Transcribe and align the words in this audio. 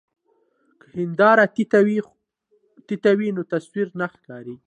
که 0.79 0.85
هنداره 0.97 1.45
تت 2.97 3.05
وي 3.17 3.27
نو 3.35 3.43
تصویر 3.53 3.87
نه 3.99 4.07
ښکاري. 4.13 4.55